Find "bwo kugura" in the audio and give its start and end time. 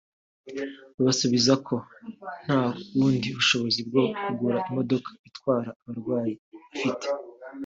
3.87-4.57